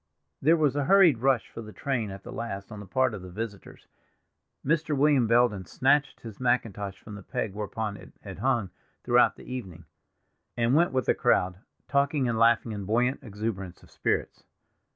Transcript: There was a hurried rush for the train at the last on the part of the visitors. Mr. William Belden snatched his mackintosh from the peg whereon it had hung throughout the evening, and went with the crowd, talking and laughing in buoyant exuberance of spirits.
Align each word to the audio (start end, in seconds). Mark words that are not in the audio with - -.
There 0.41 0.57
was 0.57 0.75
a 0.75 0.85
hurried 0.85 1.19
rush 1.19 1.47
for 1.51 1.61
the 1.61 1.71
train 1.71 2.09
at 2.09 2.23
the 2.23 2.31
last 2.31 2.71
on 2.71 2.79
the 2.79 2.87
part 2.87 3.13
of 3.13 3.21
the 3.21 3.29
visitors. 3.29 3.85
Mr. 4.65 4.97
William 4.97 5.27
Belden 5.27 5.65
snatched 5.67 6.21
his 6.21 6.39
mackintosh 6.39 6.97
from 6.99 7.13
the 7.13 7.21
peg 7.21 7.53
whereon 7.53 7.97
it 7.97 8.13
had 8.23 8.39
hung 8.39 8.71
throughout 9.03 9.35
the 9.35 9.43
evening, 9.45 9.85
and 10.57 10.73
went 10.73 10.91
with 10.91 11.05
the 11.05 11.13
crowd, 11.13 11.59
talking 11.87 12.27
and 12.27 12.39
laughing 12.39 12.71
in 12.71 12.83
buoyant 12.85 13.19
exuberance 13.21 13.83
of 13.83 13.91
spirits. 13.91 14.43